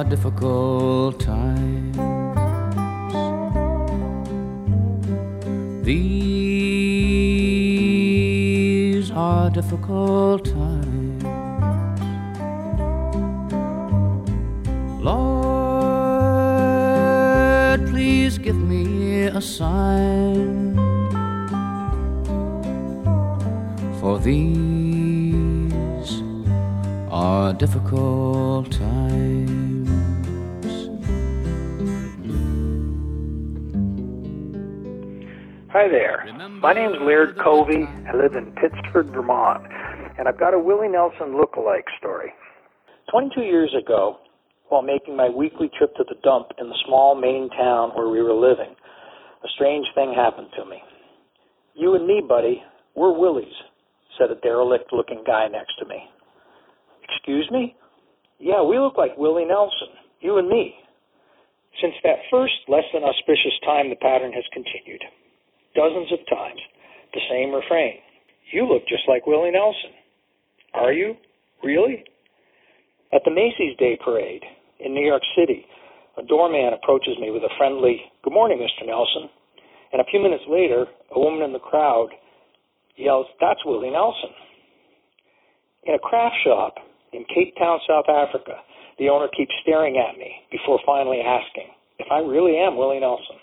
[0.00, 1.96] are difficult times.
[5.84, 6.70] These
[9.10, 11.24] are difficult times.
[15.08, 16.20] Lord,
[17.90, 20.76] please give me a sign.
[24.00, 25.74] For these
[27.10, 28.99] are difficult times.
[35.80, 36.28] Hi there.
[36.60, 37.88] My name's Laird Covey.
[38.04, 39.64] I live in Pittsford, Vermont,
[40.18, 42.34] and I've got a Willie Nelson look-alike story.
[43.10, 44.18] 22 years ago,
[44.68, 48.20] while making my weekly trip to the dump in the small Maine town where we
[48.20, 50.82] were living, a strange thing happened to me.
[51.72, 52.62] You and me, buddy,
[52.94, 53.56] we're Willies,
[54.18, 56.04] said a derelict looking guy next to me.
[57.08, 57.74] Excuse me?
[58.38, 60.74] Yeah, we look like Willie Nelson, you and me.
[61.80, 65.00] Since that first less than auspicious time, the pattern has continued.
[65.74, 66.60] Dozens of times,
[67.14, 67.98] the same refrain.
[68.52, 69.94] You look just like Willie Nelson.
[70.74, 71.14] Are you?
[71.62, 72.04] Really?
[73.12, 74.42] At the Macy's Day Parade
[74.78, 75.66] in New York City,
[76.18, 78.86] a doorman approaches me with a friendly, Good morning, Mr.
[78.86, 79.30] Nelson.
[79.92, 82.10] And a few minutes later, a woman in the crowd
[82.96, 84.30] yells, That's Willie Nelson.
[85.84, 86.74] In a craft shop
[87.12, 88.62] in Cape Town, South Africa,
[88.98, 93.36] the owner keeps staring at me before finally asking if I really am Willie Nelson.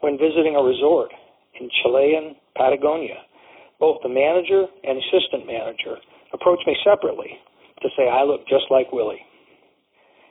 [0.00, 1.12] When visiting a resort
[1.58, 3.24] in Chilean Patagonia,
[3.78, 5.96] both the manager and assistant manager
[6.32, 7.38] approached me separately
[7.82, 9.24] to say I look just like Willie.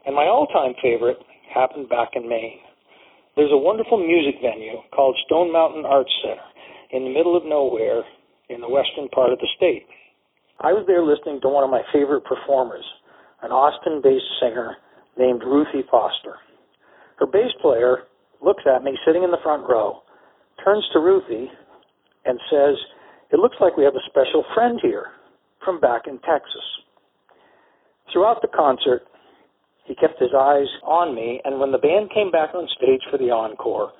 [0.05, 1.17] And my all-time favorite
[1.53, 2.61] happened back in Maine.
[3.35, 6.45] There's a wonderful music venue called Stone Mountain Arts Center
[6.91, 8.03] in the middle of nowhere
[8.49, 9.85] in the western part of the state.
[10.59, 12.83] I was there listening to one of my favorite performers,
[13.41, 14.75] an Austin-based singer
[15.17, 16.35] named Ruthie Foster.
[17.17, 18.07] Her bass player
[18.43, 20.01] looks at me sitting in the front row,
[20.63, 21.49] turns to Ruthie,
[22.25, 22.75] and says,
[23.31, 25.07] It looks like we have a special friend here
[25.63, 26.65] from back in Texas.
[28.11, 29.03] Throughout the concert,
[29.85, 33.17] he kept his eyes on me, and when the band came back on stage for
[33.17, 33.91] the encore,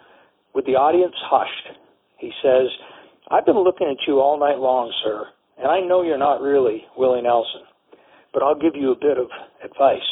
[0.54, 1.78] with the audience hushed,
[2.18, 2.68] he says,
[3.32, 5.26] I've been looking at you all night long, sir,
[5.58, 7.62] and I know you're not really Willie Nelson,
[8.34, 9.28] but I'll give you a bit of
[9.64, 10.10] advice.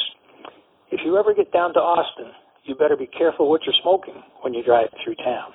[0.91, 2.31] If you ever get down to Austin,
[2.63, 5.51] you better be careful what you're smoking when you drive through town.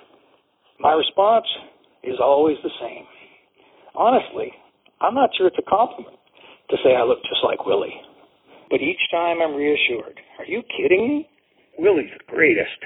[0.82, 1.46] My response
[2.02, 3.04] is always the same.
[3.94, 4.52] Honestly,
[5.00, 6.16] I'm not sure it's a compliment
[6.70, 7.94] to say I look just like Willie.
[8.68, 10.18] But each time I'm reassured.
[10.40, 11.28] Are you kidding me?
[11.78, 12.82] Willie's the greatest.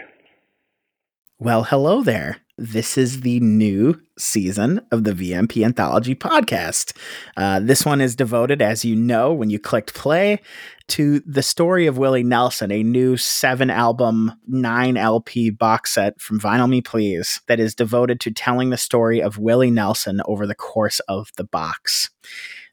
[1.38, 2.38] Well, hello there.
[2.58, 6.96] This is the new season of the VMP Anthology podcast.
[7.36, 10.40] Uh, this one is devoted, as you know, when you clicked play,
[10.88, 16.40] to the story of Willie Nelson, a new seven album, nine LP box set from
[16.40, 20.54] Vinyl Me Please that is devoted to telling the story of Willie Nelson over the
[20.54, 22.10] course of the box.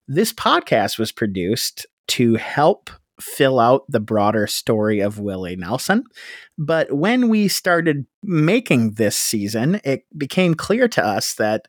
[0.07, 6.03] This podcast was produced to help fill out the broader story of Willie Nelson.
[6.57, 11.67] But when we started making this season, it became clear to us that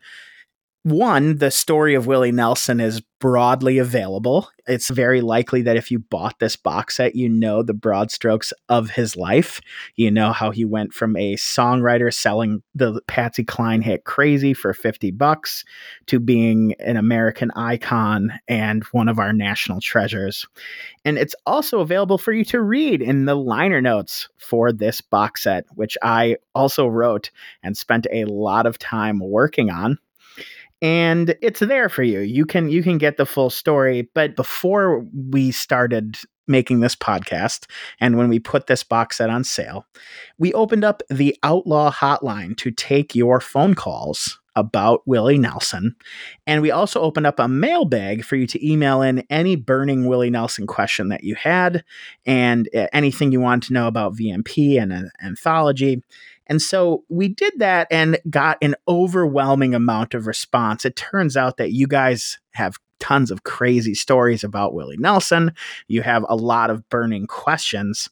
[0.85, 4.49] one, the story of Willie Nelson is broadly available.
[4.67, 8.53] It's very likely that if you bought this box set, you know the broad strokes
[8.69, 9.61] of his life.
[9.95, 14.75] You know how he went from a songwriter selling the Patsy Cline hit Crazy for
[14.75, 15.65] 50 bucks
[16.05, 20.45] to being an American icon and one of our national treasures.
[21.03, 25.41] And it's also available for you to read in the liner notes for this box
[25.41, 27.31] set, which I also wrote
[27.63, 29.97] and spent a lot of time working on
[30.85, 32.19] and it's there for you.
[32.19, 34.07] You can you can get the full story.
[34.13, 37.65] But before we started making this podcast
[37.99, 39.87] and when we put this box set on sale,
[40.37, 45.95] we opened up the Outlaw Hotline to take your phone calls about Willie Nelson.
[46.45, 50.29] And we also opened up a mailbag for you to email in any burning Willie
[50.29, 51.83] Nelson question that you had
[52.27, 56.03] and uh, anything you want to know about VMP and an anthology.
[56.47, 60.85] And so we did that and got an overwhelming amount of response.
[60.85, 65.53] It turns out that you guys have tons of crazy stories about Willie Nelson.
[65.87, 68.09] You have a lot of burning questions.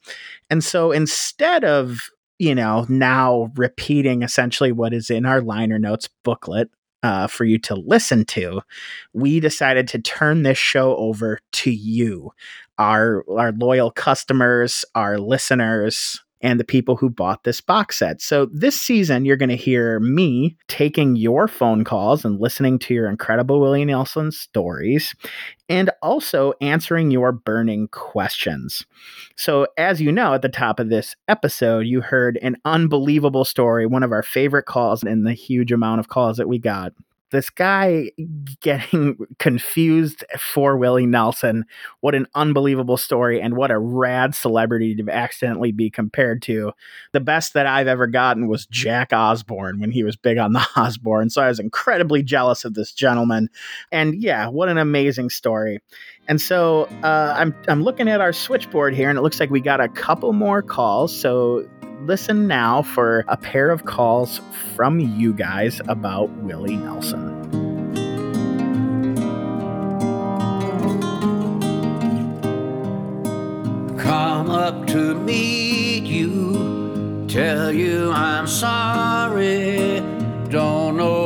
[0.49, 2.09] And so instead of,
[2.39, 6.69] you know, now repeating essentially what is in our liner notes booklet,
[7.03, 8.61] uh, for you to listen to,
[9.13, 12.31] we decided to turn this show over to you,
[12.77, 18.21] our our loyal customers, our listeners, and the people who bought this box set.
[18.21, 22.93] So this season, you're going to hear me taking your phone calls and listening to
[22.93, 25.15] your incredible Willie Nelson stories
[25.69, 28.85] and also answering your burning questions.
[29.37, 33.87] So, as you know, at the top of this episode, you heard an unbelievable story,
[33.87, 36.91] one of our favorite calls in the huge amount of calls that we got
[37.33, 38.11] this guy
[38.61, 41.65] getting confused for Willie Nelson.
[41.99, 46.73] What an unbelievable story, and what a rad celebrity to accidentally be compared to.
[47.11, 50.65] The best that I've ever gotten was Jack Osbourne when he was big on the
[50.75, 51.31] Osbourne.
[51.31, 53.49] So I was incredibly jealous of this gentleman.
[53.91, 55.81] And yeah, what an amazing story.
[56.27, 59.59] And so uh, I'm I'm looking at our switchboard here, and it looks like we
[59.59, 61.17] got a couple more calls.
[61.17, 61.67] So
[62.01, 64.39] listen now for a pair of calls
[64.75, 67.41] from you guys about Willie Nelson.
[73.97, 80.01] Come up to meet you, tell you I'm sorry.
[80.49, 81.22] Don't know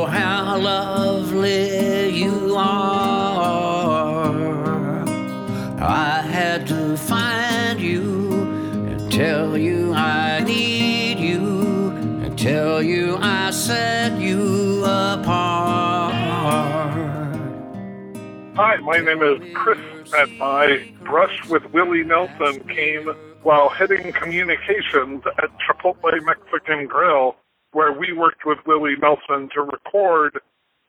[18.58, 19.78] Hi, my name is Chris,
[20.18, 23.06] and my brush with Willie Nelson came
[23.44, 27.36] while heading communications at Chipotle Mexican Grill,
[27.74, 30.40] where we worked with Willie Nelson to record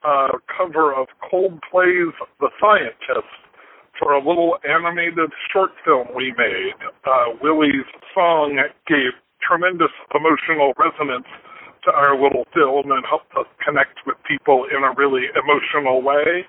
[0.02, 3.28] a cover of Coldplay's The Scientist
[3.98, 6.72] for a little animated short film we made.
[7.04, 9.12] Uh, Willie's song gave
[9.46, 11.28] tremendous emotional resonance
[11.84, 16.46] to our little film and helped us connect with people in a really emotional way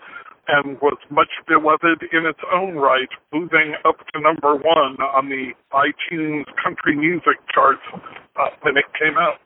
[0.49, 5.53] and was much beloved in its own right, moving up to number one on the
[5.73, 9.37] iTunes country music charts uh, when it came out.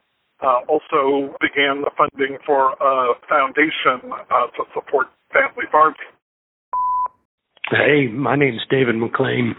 [0.42, 5.96] Uh, also began the funding for a foundation uh, to support family farms.
[7.70, 9.56] Hey, my name's David McLean.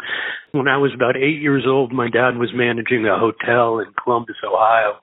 [0.53, 4.37] When I was about eight years old, my dad was managing a hotel in Columbus,
[4.47, 5.01] Ohio,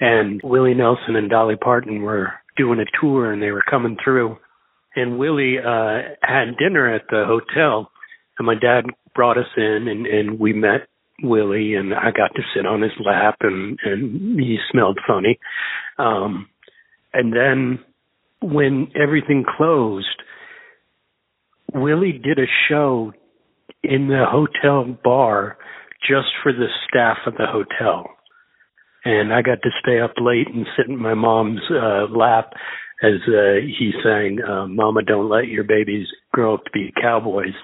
[0.00, 4.36] and Willie Nelson and Dolly Parton were doing a tour and they were coming through.
[4.96, 7.90] And Willie uh had dinner at the hotel
[8.38, 10.88] and my dad brought us in and, and we met
[11.22, 15.38] Willie and I got to sit on his lap and, and he smelled funny.
[15.98, 16.48] Um
[17.12, 17.78] and then
[18.42, 20.22] when everything closed,
[21.72, 23.12] Willie did a show
[23.82, 25.56] in the hotel bar
[26.00, 28.10] just for the staff of the hotel.
[29.04, 32.52] And I got to stay up late and sit in my mom's uh, lap
[33.02, 37.54] as uh, he sang, uh, Mama, don't let your babies grow up to be cowboys.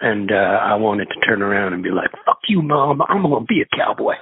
[0.00, 3.40] And uh, I wanted to turn around and be like, fuck you, Mom, I'm to
[3.48, 4.14] be a cowboy.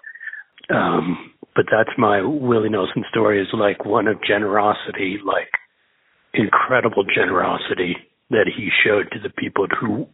[0.71, 5.51] Um, but that's my Willie Nelson story is like one of generosity, like
[6.33, 7.97] incredible generosity
[8.31, 10.07] that he showed to the people who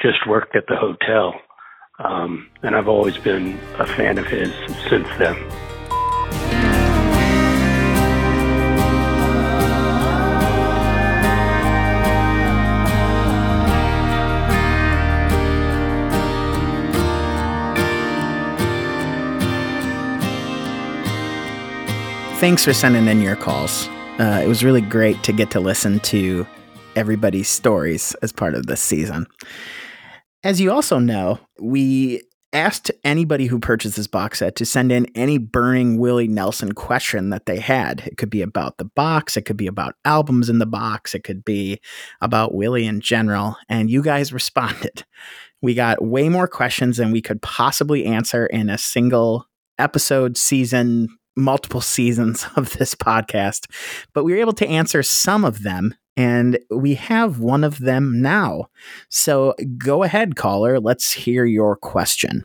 [0.00, 1.34] just worked at the hotel.
[1.98, 4.52] Um, and I've always been a fan of his
[4.88, 5.36] since then.
[22.38, 23.88] Thanks for sending in your calls.
[24.20, 26.46] Uh, it was really great to get to listen to
[26.94, 29.26] everybody's stories as part of this season.
[30.44, 32.22] As you also know, we
[32.52, 37.30] asked anybody who purchased this box set to send in any burning Willie Nelson question
[37.30, 38.04] that they had.
[38.06, 41.24] It could be about the box, it could be about albums in the box, it
[41.24, 41.80] could be
[42.20, 45.04] about Willie in general, and you guys responded.
[45.60, 51.08] We got way more questions than we could possibly answer in a single episode, season,
[51.38, 53.66] multiple seasons of this podcast,
[54.12, 58.20] but we were able to answer some of them and we have one of them
[58.20, 58.66] now.
[59.08, 60.80] So go ahead, caller.
[60.80, 62.44] Let's hear your question.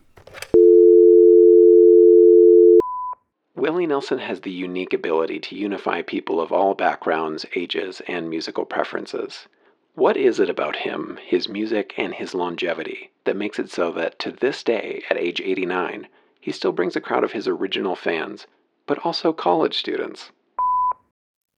[3.56, 8.66] Willie Nelson has the unique ability to unify people of all backgrounds, ages, and musical
[8.66, 9.48] preferences.
[9.96, 14.20] What is it about him, his music, and his longevity that makes it so that
[14.20, 16.08] to this day, at age 89,
[16.40, 18.48] he still brings a crowd of his original fans,
[18.88, 20.32] but also college students?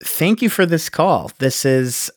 [0.03, 1.31] thank you for this call.
[1.39, 2.11] This is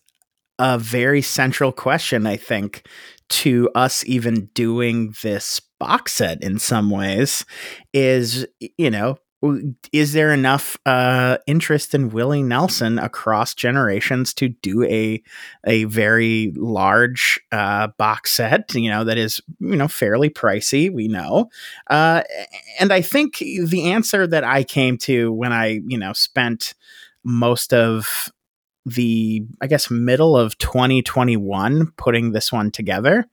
[0.59, 2.87] a very central question, I think,
[3.31, 7.45] to us even doing this box set in some ways
[7.93, 8.47] is,
[8.77, 9.19] you know,
[9.92, 15.23] is there enough uh, interest in Willie Nelson across generations to do a
[15.64, 18.75] a very large uh, box set?
[18.75, 20.92] You know that is you know fairly pricey.
[20.92, 21.50] We know,
[21.88, 22.23] uh,
[22.80, 26.75] and I think the answer that I came to when I you know spent
[27.25, 28.33] most of
[28.95, 33.26] the I guess middle of 2021 putting this one together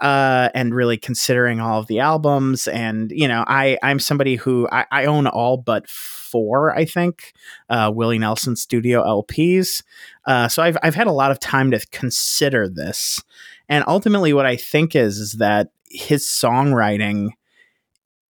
[0.00, 2.68] uh, and really considering all of the albums.
[2.68, 7.32] And you know I I'm somebody who I, I own all but four I think
[7.68, 9.82] uh, Willie Nelson studio LPs
[10.26, 13.22] uh, so I've I've had a lot of time to consider this.
[13.68, 17.30] And ultimately what I think is is that his songwriting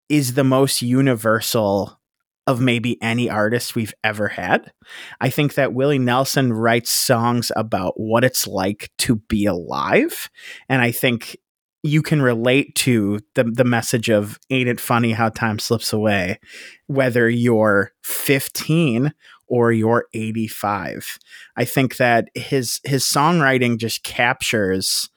[0.10, 2.00] is the most universal
[2.48, 4.72] of maybe any artist we've ever had.
[5.20, 10.30] I think that Willie Nelson writes songs about what it's like to be alive.
[10.70, 11.38] And I think
[11.86, 16.40] you can relate to the the message of ain't it funny how time slips away
[16.88, 19.14] whether you're 15
[19.48, 21.20] or you're 85
[21.56, 25.12] i think that his his songwriting just captures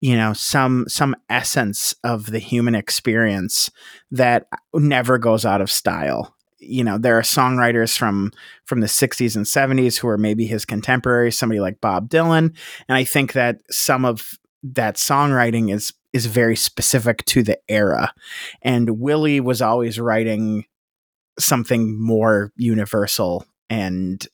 [0.00, 3.70] you know some some essence of the human experience
[4.10, 8.30] that never goes out of style you know there are songwriters from
[8.64, 12.54] from the 60s and 70s who are maybe his contemporaries somebody like bob dylan.
[12.88, 18.12] And i think that some of that songwriting is is very specific to the era.
[18.62, 20.66] And willie was always writing
[21.38, 24.26] something more universal and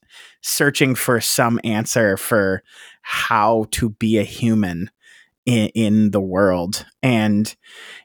[0.43, 2.63] searching for some answer for
[3.03, 4.91] how to be a human
[5.45, 6.85] in, in the world.
[7.03, 7.55] And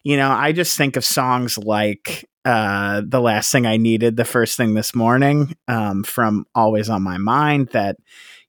[0.03, 4.25] you know i just think of songs like uh, the last thing I needed, the
[4.25, 7.69] first thing this morning, um, from Always on My Mind.
[7.69, 7.97] That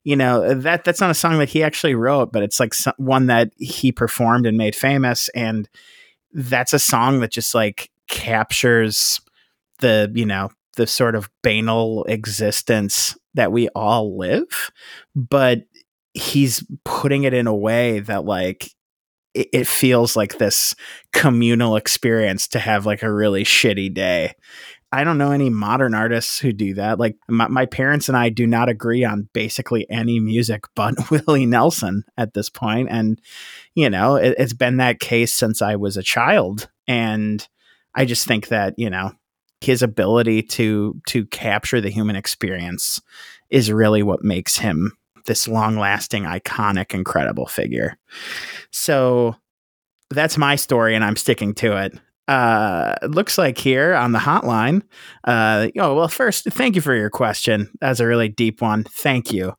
[0.03, 2.93] you know that that's not a song that he actually wrote, but it's like some,
[2.97, 5.69] one that he performed and made famous, and
[6.33, 9.21] that's a song that just like captures
[9.79, 14.71] the you know the sort of banal existence that we all live,
[15.15, 15.63] but
[16.13, 18.71] he's putting it in a way that like
[19.33, 20.75] it, it feels like this
[21.11, 24.33] communal experience to have like a really shitty day.
[24.91, 26.99] I don't know any modern artists who do that.
[26.99, 31.47] Like my, my, parents and I do not agree on basically any music but Willie
[31.47, 32.89] Nelson at this point.
[32.91, 33.19] And,
[33.73, 36.69] you know, it, it's been that case since I was a child.
[36.87, 37.45] And
[37.95, 39.13] I just think that, you know,
[39.61, 43.01] his ability to to capture the human experience
[43.49, 44.91] is really what makes him
[45.25, 47.97] this long lasting, iconic, incredible figure.
[48.71, 49.35] So
[50.09, 51.99] that's my story, and I'm sticking to it.
[52.27, 54.81] Uh, looks like here on the hotline.
[55.25, 57.69] Uh, oh well, first, thank you for your question.
[57.81, 58.85] That's a really deep one.
[58.85, 59.53] Thank you.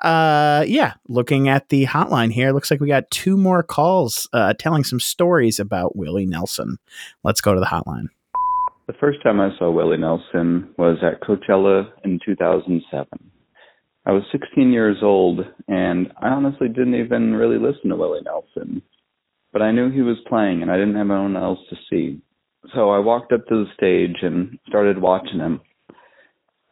[0.00, 4.54] Uh, yeah, looking at the hotline here, looks like we got two more calls uh,
[4.54, 6.78] telling some stories about Willie Nelson.
[7.24, 8.06] Let's go to the hotline.
[8.86, 13.08] The first time I saw Willie Nelson was at Coachella in 2007.
[14.06, 18.82] I was 16 years old, and I honestly didn't even really listen to Willie Nelson.
[19.52, 22.20] But I knew he was playing, and I didn't have anyone else to see.
[22.74, 25.60] So I walked up to the stage and started watching him.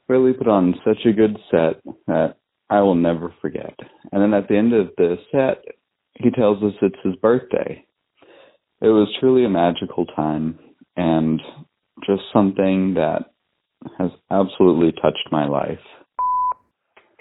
[0.09, 2.37] Willie put on such a good set that
[2.69, 3.75] I will never forget.
[4.11, 5.65] And then at the end of the set,
[6.15, 7.85] he tells us it's his birthday.
[8.81, 10.59] It was truly a magical time
[10.97, 11.41] and
[12.07, 13.31] just something that
[13.99, 15.79] has absolutely touched my life.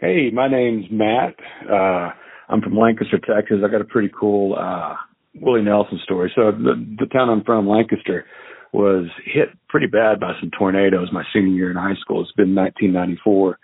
[0.02, 1.36] Hey, my name's Matt.
[1.72, 2.10] Uh,
[2.50, 3.58] I'm from Lancaster, Texas.
[3.64, 4.96] I got a pretty cool uh,
[5.36, 6.32] Willie Nelson story.
[6.36, 8.26] So the, the town I'm from, Lancaster,
[8.74, 12.24] was hit pretty bad by some tornadoes my senior year in high school.
[12.24, 13.60] It's been 1994.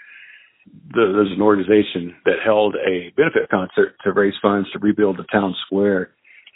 [0.92, 5.26] The, there's an organization that held a benefit concert to raise funds to rebuild the
[5.32, 6.12] town square.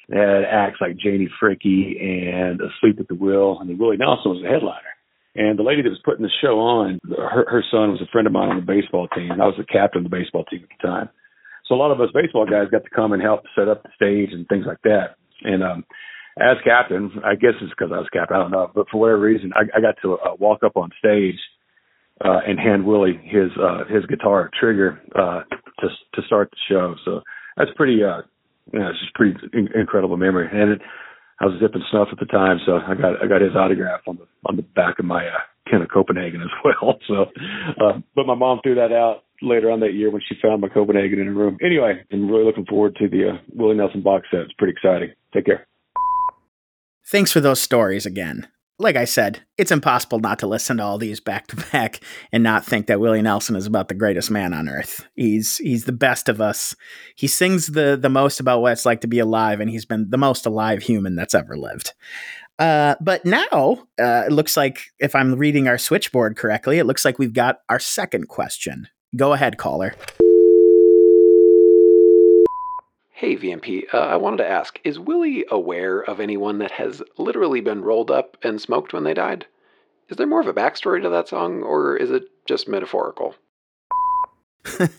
[0.09, 4.43] They had acts like Janie Fricke and Asleep at the Wheel, and Willie Nelson was
[4.43, 4.93] the headliner.
[5.35, 8.27] And the lady that was putting the show on, her, her son was a friend
[8.27, 9.31] of mine on the baseball team.
[9.31, 11.09] I was the captain of the baseball team at the time.
[11.67, 13.89] So a lot of us baseball guys got to come and help set up the
[13.95, 15.15] stage and things like that.
[15.43, 15.85] And um,
[16.38, 19.21] as captain, I guess it's because I was captain, I don't know, but for whatever
[19.21, 21.39] reason, I, I got to uh, walk up on stage
[22.23, 25.43] uh, and hand Willie his uh, his guitar trigger uh,
[25.79, 26.95] to to start the show.
[27.05, 27.21] So
[27.57, 28.21] that's pretty, uh,
[28.71, 30.50] you know, it's just pretty in- incredible memory.
[30.51, 30.81] And it,
[31.41, 34.17] I was zipping snuff at the time, so I got I got his autograph on
[34.17, 37.00] the on the back of my uh, Ken of Copenhagen as well.
[37.07, 37.25] So,
[37.83, 40.69] uh, but my mom threw that out later on that year when she found my
[40.69, 41.57] Copenhagen in her room.
[41.63, 44.41] Anyway, I'm really looking forward to the uh, Willie Nelson box set.
[44.41, 45.10] It's pretty exciting.
[45.33, 45.67] Take care.
[47.07, 48.48] Thanks for those stories again
[48.81, 52.43] like I said, it's impossible not to listen to all these back to back and
[52.43, 55.07] not think that Willie Nelson is about the greatest man on earth.
[55.15, 56.75] He's he's the best of us.
[57.15, 60.09] He sings the the most about what it's like to be alive, and he's been
[60.09, 61.93] the most alive human that's ever lived.
[62.59, 67.03] Uh, but now uh, it looks like, if I'm reading our switchboard correctly, it looks
[67.03, 68.88] like we've got our second question.
[69.15, 69.95] Go ahead, caller.
[73.22, 77.62] Hey, VMP, uh, I wanted to ask Is Willie aware of anyone that has literally
[77.62, 79.46] been rolled up and smoked when they died?
[80.10, 83.36] Is there more of a backstory to that song, or is it just metaphorical?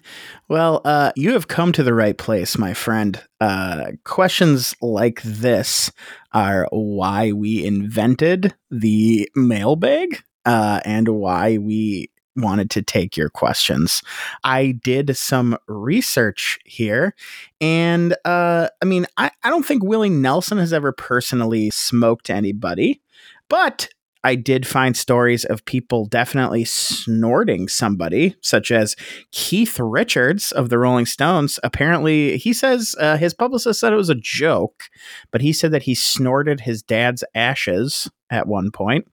[0.49, 3.21] well, uh, you have come to the right place, my friend.
[3.41, 5.91] Uh, questions like this
[6.33, 14.03] are why we invented the mailbag uh, and why we wanted to take your questions.
[14.45, 17.15] I did some research here,
[17.61, 23.01] and uh, I mean, I, I don't think Willie Nelson has ever personally smoked anybody,
[23.49, 23.89] but
[24.25, 28.97] I did find stories of people definitely snorting somebody, such as
[29.33, 31.59] Keith Richards of the Rolling Stones.
[31.63, 34.85] Apparently, he says uh, his publicist said it was a joke,
[35.31, 39.07] but he said that he snorted his dad's ashes at one point.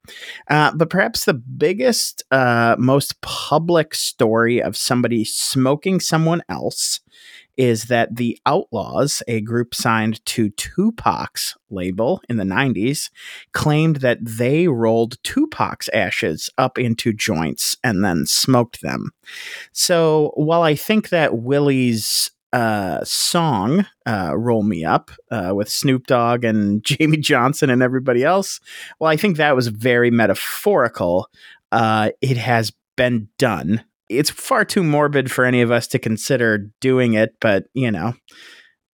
[0.50, 7.02] Uh, but perhaps the biggest, uh, most public story of somebody smoking someone else
[7.60, 13.10] is that the Outlawz, a group signed to Tupac's label in the 90s,
[13.52, 19.12] claimed that they rolled Tupac's ashes up into joints and then smoked them.
[19.74, 26.08] So while I think that Willie's uh, song, uh, Roll Me Up, uh, with Snoop
[26.08, 28.62] Dogg and Jamey Johnson and everybody else,
[29.00, 31.28] well, I think that was very metaphorical.
[31.74, 36.70] Uh, it has been done it's far too morbid for any of us to consider
[36.82, 38.14] doing it, but you know,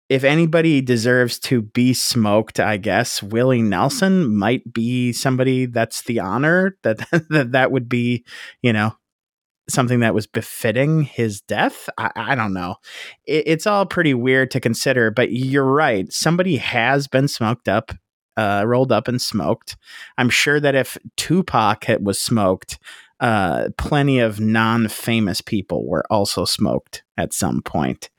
[0.10, 6.20] if anybody deserves to be smoked, I guess Willie Nelson might be somebody that's the
[6.20, 6.98] honor that
[7.30, 8.24] that, that would be,
[8.62, 8.96] you know,
[9.70, 11.90] something that was befitting his death.
[11.98, 12.76] I, I don't know.
[13.26, 16.12] It, it's all pretty weird to consider, but you're right.
[16.12, 17.92] Somebody has been smoked up,
[18.38, 19.76] uh, rolled up and smoked.
[20.18, 22.78] I'm sure that if Tupac was smoked,
[23.20, 28.10] uh, plenty of non famous people were also smoked at some point.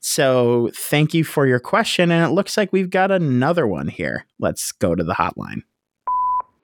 [0.00, 2.10] So thank you for your question.
[2.10, 4.26] And it looks like we've got another one here.
[4.38, 5.62] Let's go to the hotline.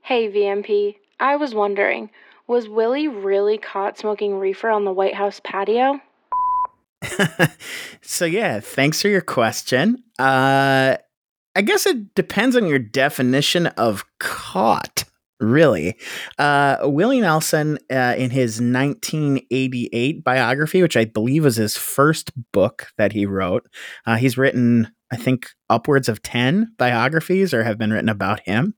[0.03, 0.97] Hey, VMP.
[1.21, 2.11] I was wondering,
[2.47, 6.01] was Willie really caught smoking reefer on the White House patio?
[8.01, 10.03] so, yeah, thanks for your question.
[10.19, 10.97] Uh,
[11.55, 15.05] I guess it depends on your definition of caught
[15.41, 15.97] really.
[16.39, 22.89] Uh, Willie Nelson, uh, in his 1988 biography, which I believe was his first book
[22.97, 23.67] that he wrote,
[24.07, 28.75] uh, he's written, I think, upwards of 10 biographies or have been written about him.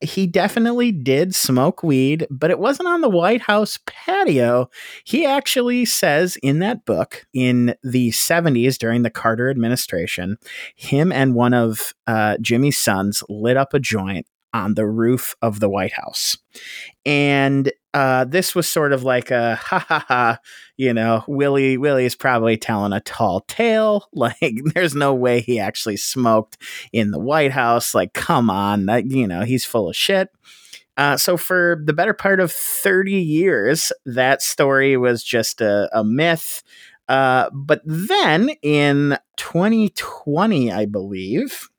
[0.00, 4.70] He definitely did smoke weed, but it wasn't on the White House patio.
[5.04, 10.38] He actually says in that book in the 70s during the Carter administration,
[10.76, 15.60] him and one of uh, Jimmy's sons lit up a joint on the roof of
[15.60, 16.36] the White House.
[17.06, 20.38] And uh, this was sort of like a ha ha ha,
[20.76, 24.08] you know, Willie Willie is probably telling a tall tale.
[24.12, 26.58] Like, there's no way he actually smoked
[26.92, 27.94] in the White House.
[27.94, 30.28] Like, come on, that you know, he's full of shit.
[30.96, 36.04] Uh, so for the better part of 30 years, that story was just a, a
[36.04, 36.62] myth.
[37.08, 41.70] Uh, but then in 2020, I believe,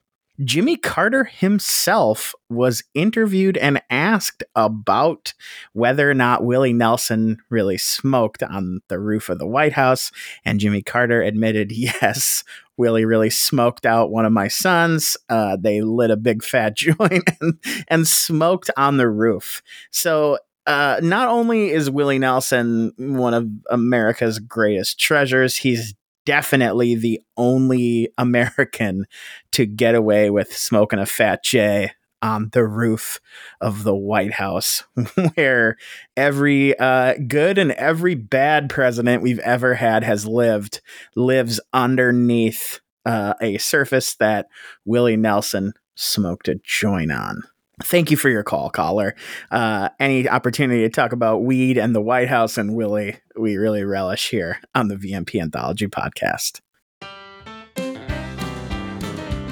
[0.43, 5.33] Jimmy Carter himself was interviewed and asked about
[5.73, 10.11] whether or not Willie Nelson really smoked on the roof of the White House.
[10.43, 12.43] And Jimmy Carter admitted, yes,
[12.77, 15.15] Willie really smoked out one of my sons.
[15.29, 19.61] Uh, they lit a big fat joint and, and smoked on the roof.
[19.91, 25.93] So uh, not only is Willie Nelson one of America's greatest treasures, he's
[26.25, 29.05] definitely the only American
[29.51, 33.19] to get away with smoking a fat J on the roof
[33.59, 34.83] of the White House,
[35.33, 35.77] where
[36.15, 40.81] every uh, good and every bad president we've ever had has lived,
[41.15, 44.47] lives underneath uh, a surface that
[44.85, 47.41] Willie Nelson smoked a joint on.
[47.83, 49.15] Thank you for your call, caller.
[49.49, 53.83] Uh, any opportunity to talk about weed and the White House and Willie, we really
[53.83, 56.61] relish here on the VMP Anthology podcast.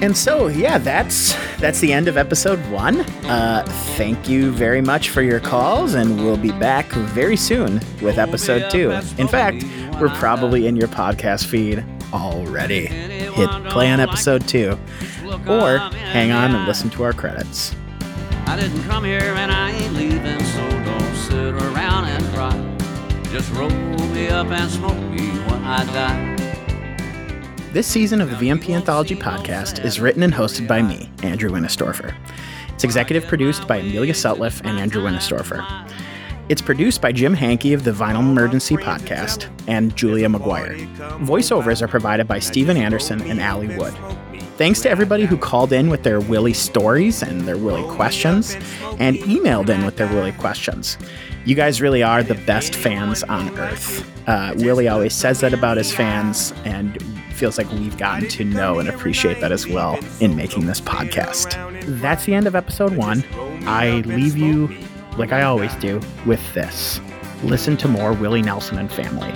[0.02, 3.02] And so, yeah, that's that's the end of episode one.
[3.26, 3.62] Uh,
[3.96, 8.70] thank you very much for your calls, and we'll be back very soon with episode
[8.70, 8.92] two.
[9.18, 9.62] In fact,
[10.00, 12.86] we're probably in your podcast feed already.
[12.86, 14.78] Hit play on episode two,
[15.46, 17.74] or hang on and listen to our credits.
[18.50, 23.30] I didn't come here and I ain't leaving, so don't sit around and cry.
[23.30, 26.34] Just roll me up and smoke me when I die.
[27.72, 32.12] This season of the VMP Anthology podcast is written and hosted by me, Andrew Winistorfer.
[32.74, 35.88] It's executive produced by Amelia Sutliff and Andrew Winistorfer.
[36.48, 40.92] It's produced by Jim Hankey of the Vinyl Emergency podcast and Julia McGuire.
[41.20, 43.94] Voiceovers are provided by Stephen Anderson and Allie Wood.
[44.60, 48.56] Thanks to everybody who called in with their Willie stories and their Willie questions
[48.98, 50.98] and emailed in with their Willie questions.
[51.46, 54.06] You guys really are the best fans on earth.
[54.28, 58.78] Uh, Willie always says that about his fans, and feels like we've gotten to know
[58.78, 61.56] and appreciate that as well in making this podcast.
[62.02, 63.24] That's the end of episode one.
[63.66, 64.68] I leave you,
[65.16, 67.00] like I always do, with this
[67.44, 69.32] listen to more Willie Nelson and family.